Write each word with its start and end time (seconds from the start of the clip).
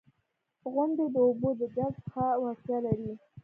•غونډۍ 0.73 1.05
د 1.13 1.17
اوبو 1.27 1.49
د 1.59 1.61
جذب 1.75 2.03
ښه 2.11 2.25
وړتیا 2.43 2.77
لري. 2.85 3.11